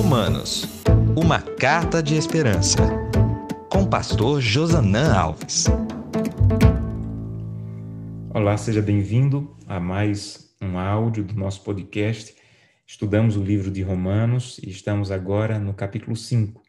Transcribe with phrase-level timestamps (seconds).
[0.00, 0.64] Romanos,
[1.16, 2.78] uma carta de esperança.
[3.68, 5.66] Com pastor Josanã Alves.
[8.30, 12.32] Olá, seja bem-vindo a mais um áudio do nosso podcast.
[12.86, 16.62] Estudamos o livro de Romanos e estamos agora no capítulo 5.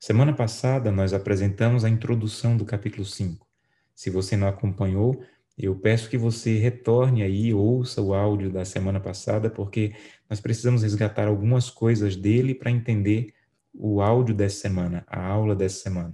[0.00, 3.46] Semana passada nós apresentamos a introdução do capítulo 5.
[3.94, 5.22] Se você não acompanhou,
[5.56, 9.94] eu peço que você retorne aí, ouça o áudio da semana passada, porque
[10.28, 13.34] nós precisamos resgatar algumas coisas dele para entender
[13.74, 16.12] o áudio dessa semana, a aula dessa semana.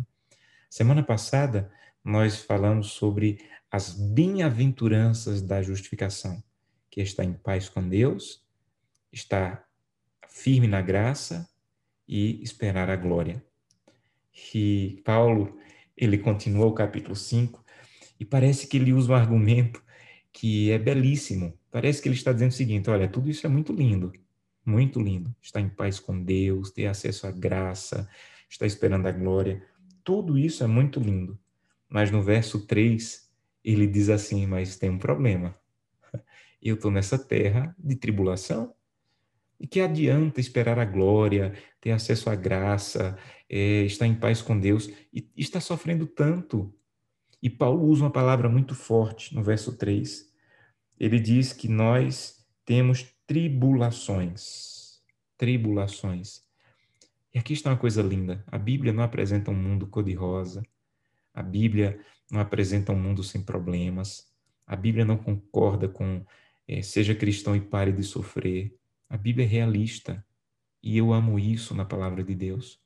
[0.69, 1.71] Semana passada,
[2.05, 3.39] nós falamos sobre
[3.71, 6.43] as bem-aventuranças da justificação,
[6.91, 8.43] que está em paz com Deus,
[9.13, 9.65] está
[10.29, 11.49] firme na graça
[12.07, 13.45] e esperar a glória.
[14.55, 15.59] E Paulo,
[15.97, 17.65] ele continua o capítulo 5
[18.19, 19.83] e parece que ele usa um argumento
[20.33, 21.59] que é belíssimo.
[21.71, 24.13] Parece que ele está dizendo o seguinte: olha, tudo isso é muito lindo,
[24.65, 25.35] muito lindo.
[25.41, 28.09] Está em paz com Deus, ter acesso à graça,
[28.49, 29.63] está esperando a glória.
[30.03, 31.39] Tudo isso é muito lindo.
[31.89, 33.29] Mas no verso 3,
[33.65, 35.57] ele diz assim: Mas tem um problema.
[36.61, 38.75] Eu estou nessa terra de tribulação.
[39.61, 43.19] E que adianta esperar a glória, ter acesso à graça,
[43.51, 46.73] é, estar em paz com Deus e está sofrendo tanto?
[47.43, 50.29] E Paulo usa uma palavra muito forte no verso 3.
[50.99, 55.01] Ele diz que nós temos tribulações.
[55.37, 56.43] Tribulações.
[57.33, 58.45] E aqui está uma coisa linda.
[58.47, 60.63] A Bíblia não apresenta um mundo cor-de-rosa.
[61.33, 64.27] A Bíblia não apresenta um mundo sem problemas.
[64.67, 66.25] A Bíblia não concorda com
[66.67, 68.77] é, seja cristão e pare de sofrer.
[69.09, 70.25] A Bíblia é realista.
[70.83, 72.81] E eu amo isso na palavra de Deus.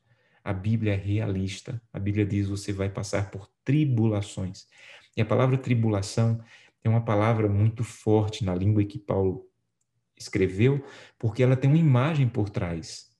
[0.44, 1.80] A Bíblia é realista.
[1.92, 4.66] A Bíblia diz você vai passar por tribulações.
[5.16, 6.40] E a palavra tribulação
[6.82, 9.46] é uma palavra muito forte na língua que Paulo
[10.16, 10.84] escreveu,
[11.18, 13.12] porque ela tem uma imagem por trás.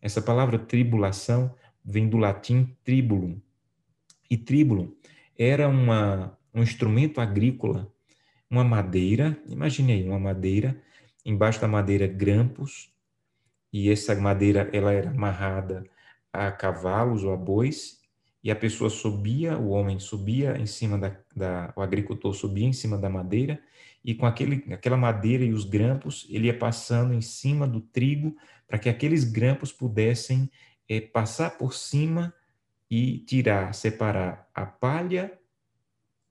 [0.00, 3.40] Essa palavra tribulação vem do latim tribulum.
[4.30, 4.94] E tribulum
[5.38, 7.90] era uma, um instrumento agrícola,
[8.50, 10.80] uma madeira, imagine aí, uma madeira,
[11.24, 12.92] embaixo da madeira grampos,
[13.72, 15.84] e essa madeira ela era amarrada
[16.32, 17.98] a cavalos ou a bois,
[18.42, 22.72] e a pessoa subia, o homem subia em cima da, da, o agricultor subia em
[22.72, 23.60] cima da madeira,
[24.04, 28.36] e com aquele, aquela madeira e os grampos, ele ia passando em cima do trigo,
[28.66, 30.50] para que aqueles grampos pudessem
[30.88, 32.32] é, passar por cima
[32.90, 35.38] e tirar, separar a palha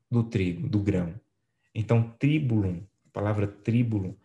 [0.09, 1.13] do trigo, do grão.
[1.75, 4.15] Então, tribulum, a palavra tribulum,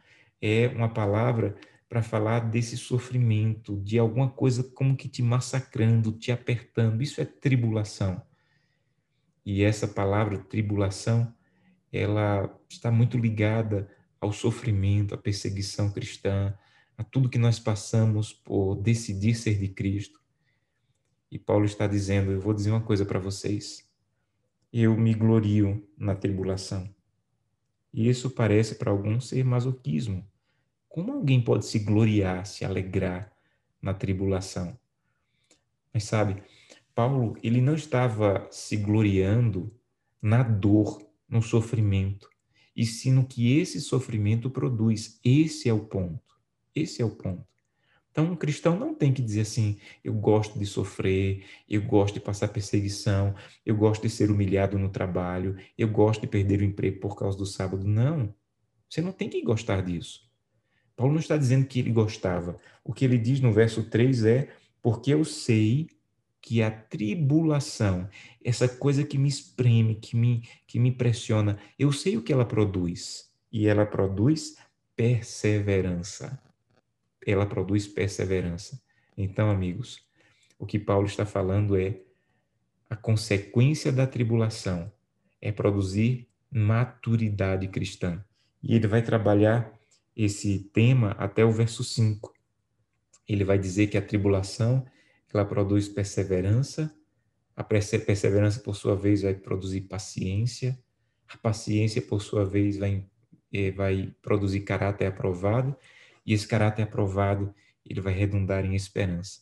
[0.41, 1.57] é uma palavra
[1.93, 7.03] para falar desse sofrimento, de alguma coisa como que te massacrando, te apertando.
[7.03, 8.23] Isso é tribulação.
[9.45, 11.35] E essa palavra tribulação,
[11.93, 16.57] ela está muito ligada ao sofrimento, à perseguição cristã,
[16.97, 20.19] a tudo que nós passamos por decidir ser de Cristo.
[21.31, 23.87] E Paulo está dizendo: Eu vou dizer uma coisa para vocês.
[24.73, 26.89] Eu me glorio na tribulação.
[27.93, 30.27] E isso parece para alguns ser masoquismo.
[30.93, 33.33] Como alguém pode se gloriar, se alegrar
[33.81, 34.79] na tribulação?
[35.91, 36.43] Mas sabe,
[36.95, 39.75] Paulo, ele não estava se gloriando
[40.21, 42.29] na dor, no sofrimento,
[42.77, 45.19] e sim no que esse sofrimento produz.
[45.25, 46.35] Esse é o ponto.
[46.75, 47.47] Esse é o ponto.
[48.11, 52.21] Então, um cristão não tem que dizer assim: eu gosto de sofrer, eu gosto de
[52.21, 57.01] passar perseguição, eu gosto de ser humilhado no trabalho, eu gosto de perder o emprego
[57.01, 57.83] por causa do sábado.
[57.83, 58.35] Não.
[58.91, 60.31] Você não tem que gostar disso.
[60.97, 62.57] Paulo não está dizendo que ele gostava.
[62.85, 64.49] O que ele diz no verso 3 é:
[64.83, 65.89] porque eu sei
[66.41, 68.09] que a tribulação,
[68.45, 72.45] essa coisa que me espreme, que me, que me pressiona, eu sei o que ela
[72.45, 73.31] produz.
[73.51, 74.57] E ela produz
[74.97, 76.43] perseverança.
[77.25, 78.81] Ela produz perseverança.
[79.17, 80.01] Então, amigos,
[80.59, 82.01] o que Paulo está falando é
[82.91, 84.93] a consequência da tribulação
[85.41, 88.25] é produzir maturidade cristã.
[88.63, 89.73] E ele vai trabalhar
[90.17, 92.33] esse tema até o verso 5.
[93.29, 94.85] Ele vai dizer que a tribulação
[95.33, 96.95] ela produz perseverança,
[97.57, 100.79] a perseverança, por sua vez, vai produzir paciência,
[101.29, 103.07] a paciência, por sua vez, vai,
[103.53, 105.75] eh, vai produzir caráter aprovado,
[106.25, 107.55] e esse caráter aprovado
[107.85, 109.41] ele vai redundar em esperança.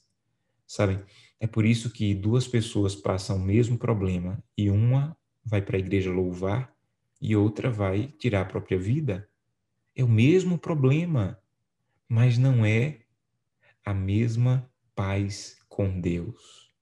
[0.67, 1.03] Sabem,
[1.39, 5.81] é por isso que duas pessoas passam o mesmo problema e uma vai para a
[5.81, 6.73] igreja louvar
[7.21, 9.29] e outra vai tirar a própria vida.
[9.95, 11.39] É o mesmo problema,
[12.09, 13.01] mas não é
[13.85, 16.73] a mesma paz com Deus.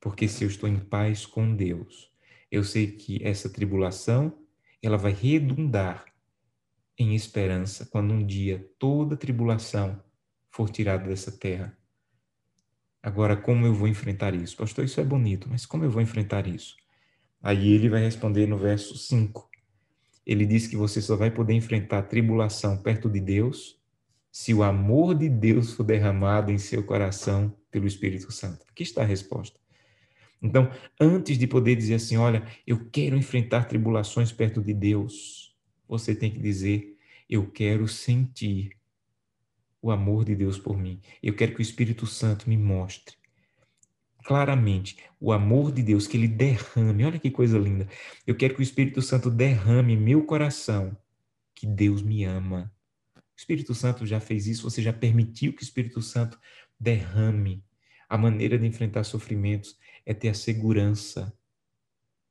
[0.00, 2.12] Porque se eu estou em paz com Deus,
[2.50, 4.38] eu sei que essa tribulação,
[4.82, 6.04] ela vai redundar
[6.98, 10.02] em esperança quando um dia toda tribulação
[10.50, 11.76] for tirado dessa terra.
[13.02, 14.56] Agora, como eu vou enfrentar isso?
[14.56, 16.76] Pastor, isso é bonito, mas como eu vou enfrentar isso?
[17.42, 19.50] Aí ele vai responder no verso 5.
[20.26, 23.78] Ele diz que você só vai poder enfrentar a tribulação perto de Deus
[24.30, 28.64] se o amor de Deus for derramado em seu coração pelo Espírito Santo.
[28.68, 29.60] Aqui está a resposta.
[30.42, 35.54] Então, antes de poder dizer assim, olha, eu quero enfrentar tribulações perto de Deus,
[35.88, 36.96] você tem que dizer,
[37.30, 38.76] eu quero sentir
[39.80, 41.00] o amor de Deus por mim.
[41.22, 43.16] Eu quero que o Espírito Santo me mostre
[44.24, 47.04] claramente o amor de Deus, que ele derrame.
[47.04, 47.86] Olha que coisa linda.
[48.26, 50.96] Eu quero que o Espírito Santo derrame meu coração
[51.54, 52.72] que Deus me ama.
[53.16, 56.38] O Espírito Santo já fez isso, você já permitiu que o Espírito Santo
[56.80, 57.62] derrame.
[58.08, 61.32] A maneira de enfrentar sofrimentos é ter a segurança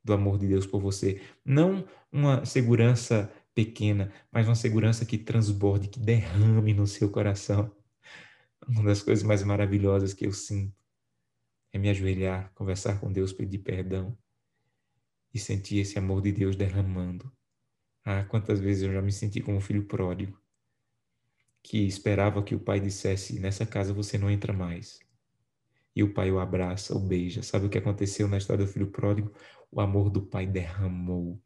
[0.04, 1.22] do amor de Deus por você.
[1.45, 7.72] Não uma segurança pequena, mas uma segurança que transborde, que derrame no seu coração.
[8.68, 10.82] Uma das coisas mais maravilhosas que eu sinto
[11.74, 14.18] é me ajoelhar, conversar com Deus, pedir perdão
[15.34, 17.30] e sentir esse amor de Deus derramando.
[18.06, 20.40] Ah, quantas vezes eu já me senti como um filho pródigo,
[21.62, 25.00] que esperava que o pai dissesse: Nessa casa você não entra mais.
[25.96, 27.44] E o pai o abraça, o beija.
[27.44, 29.34] Sabe o que aconteceu na história do filho pródigo?
[29.72, 31.42] O amor do pai derramou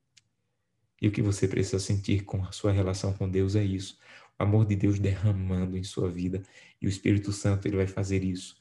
[1.02, 3.98] e o que você precisa sentir com a sua relação com Deus é isso.
[4.40, 6.42] O amor de Deus derramando em sua vida.
[6.82, 8.56] E o Espírito Santo ele vai fazer isso.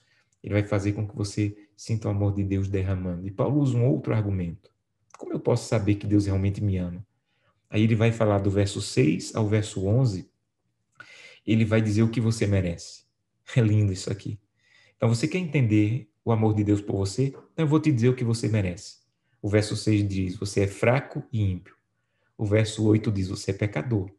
[0.46, 3.26] Ele vai fazer com que você sinta o amor de Deus derramando.
[3.26, 4.70] E Paulo usa um outro argumento.
[5.18, 7.04] Como eu posso saber que Deus realmente me ama?
[7.68, 10.30] Aí ele vai falar do verso 6 ao verso 11.
[11.44, 13.04] Ele vai dizer o que você merece.
[13.56, 14.38] É lindo isso aqui.
[14.96, 17.26] Então, você quer entender o amor de Deus por você?
[17.26, 18.98] Então, eu vou te dizer o que você merece.
[19.42, 21.74] O verso 6 diz: Você é fraco e ímpio.
[22.38, 24.10] O verso 8 diz: Você é pecador.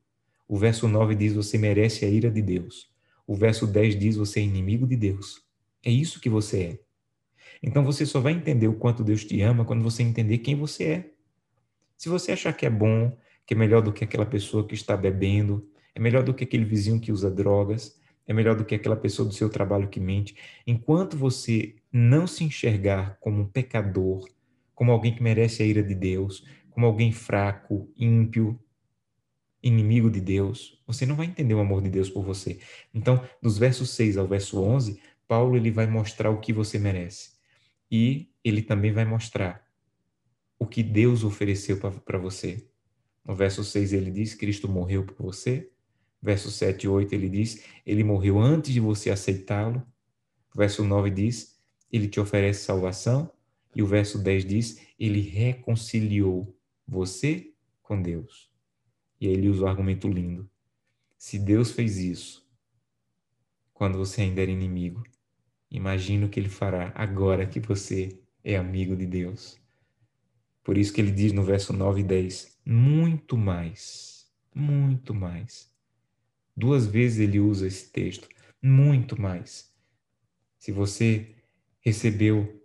[0.48, 2.90] O verso 9 diz: Você merece a ira de Deus.
[3.26, 5.47] O verso 10 diz: Você é inimigo de Deus.
[5.88, 6.80] É isso que você é.
[7.63, 10.84] Então você só vai entender o quanto Deus te ama quando você entender quem você
[10.84, 11.12] é.
[11.98, 14.98] Se você achar que é bom, que é melhor do que aquela pessoa que está
[14.98, 17.98] bebendo, é melhor do que aquele vizinho que usa drogas,
[18.28, 20.36] é melhor do que aquela pessoa do seu trabalho que mente,
[20.68, 24.28] enquanto você não se enxergar como um pecador,
[24.75, 28.60] como alguém que merece a ira de Deus, como alguém fraco, ímpio,
[29.63, 32.60] inimigo de Deus, você não vai entender o amor de Deus por você.
[32.94, 37.32] Então, dos versos 6 ao verso 11, Paulo ele vai mostrar o que você merece.
[37.92, 39.66] E ele também vai mostrar
[40.60, 42.68] o que Deus ofereceu para você.
[43.24, 45.72] No verso 6 ele diz: Cristo morreu por você.
[46.22, 49.86] Verso 7 e 8 ele diz: Ele morreu antes de você aceitá-lo.
[50.56, 51.60] Verso 9 diz:
[51.92, 53.32] Ele te oferece salvação.
[53.76, 56.58] E o verso 10 diz: Ele reconciliou
[56.88, 58.50] você com Deus.
[59.20, 60.50] E aí ele usa o um argumento lindo.
[61.18, 62.48] Se Deus fez isso
[63.74, 65.04] quando você ainda era inimigo,
[65.69, 69.60] imagina o que ele fará agora que você é amigo de Deus.
[70.64, 75.72] Por isso que ele diz no verso 9 e 10: muito mais, muito mais.
[76.56, 78.28] Duas vezes ele usa esse texto,
[78.62, 79.72] muito mais.
[80.58, 81.36] Se você
[81.80, 82.62] recebeu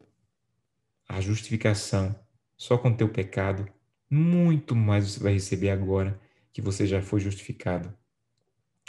[1.09, 2.19] a justificação
[2.57, 3.71] só com teu pecado,
[4.11, 6.21] muito mais você vai receber agora
[6.53, 7.97] que você já foi justificado.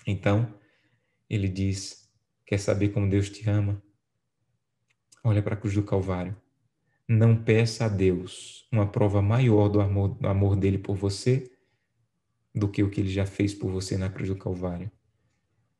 [0.05, 0.53] Então,
[1.29, 2.09] ele diz:
[2.45, 3.81] Quer saber como Deus te ama?
[5.25, 6.35] Olha para a cruz do Calvário.
[7.07, 11.49] Não peça a Deus uma prova maior do amor, do amor dele por você
[12.53, 14.91] do que o que ele já fez por você na cruz do Calvário.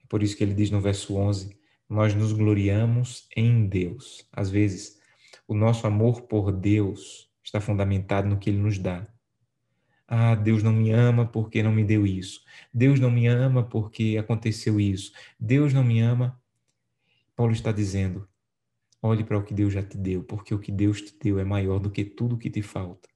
[0.02, 1.58] É por isso que ele diz no verso 11:
[1.90, 4.26] Nós nos gloriamos em Deus.
[4.32, 4.98] Às vezes,
[5.46, 9.06] o nosso amor por Deus está fundamentado no que ele nos dá.
[10.08, 12.42] Ah, Deus não me ama porque não me deu isso.
[12.74, 15.12] Deus não me ama porque aconteceu isso.
[15.38, 16.42] Deus não me ama.
[17.36, 18.26] Paulo está dizendo:
[19.04, 21.44] olhe para o que Deus já te deu, porque o que Deus te deu é
[21.44, 23.10] maior do que tudo que te falta.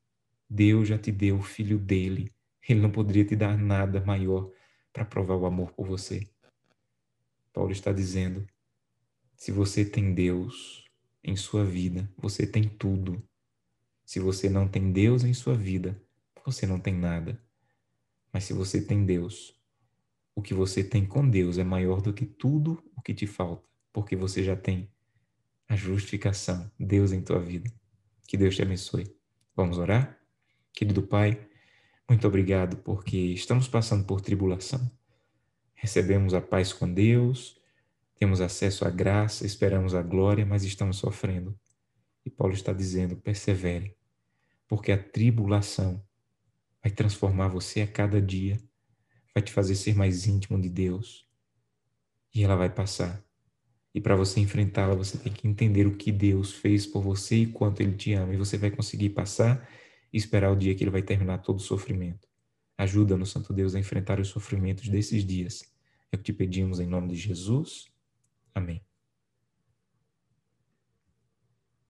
[0.50, 2.32] Deus já te deu o filho dele.
[2.68, 4.52] Ele não poderia te dar nada maior
[4.92, 6.30] para provar o amor por você.
[7.54, 8.46] Paulo está dizendo:
[9.36, 10.86] se você tem Deus
[11.24, 13.24] em sua vida, você tem tudo.
[14.06, 16.02] Se você não tem Deus em sua vida,
[16.46, 17.42] você não tem nada.
[18.32, 19.56] Mas se você tem Deus,
[20.36, 23.68] o que você tem com Deus é maior do que tudo o que te falta,
[23.92, 24.90] porque você já tem
[25.68, 27.70] a justificação, Deus em tua vida.
[28.28, 29.16] Que Deus te abençoe.
[29.56, 30.18] Vamos orar?
[30.74, 31.48] Querido Pai,
[32.10, 34.90] muito obrigado porque estamos passando por tribulação.
[35.74, 37.60] Recebemos a paz com Deus,
[38.16, 41.58] temos acesso à graça, esperamos a glória, mas estamos sofrendo.
[42.26, 43.96] E Paulo está dizendo: persevere,
[44.68, 46.04] porque a tribulação
[46.82, 48.58] vai transformar você a cada dia,
[49.34, 51.28] vai te fazer ser mais íntimo de Deus.
[52.34, 53.27] E ela vai passar.
[53.94, 57.48] E para você enfrentá-la, você tem que entender o que Deus fez por você e
[57.48, 58.34] quanto Ele te ama.
[58.34, 59.68] E você vai conseguir passar
[60.12, 62.28] e esperar o dia que Ele vai terminar todo o sofrimento.
[62.78, 65.64] Ajuda-nos, Santo Deus, a enfrentar os sofrimentos desses dias.
[66.12, 67.88] É o que te pedimos em nome de Jesus.
[68.54, 68.82] Amém.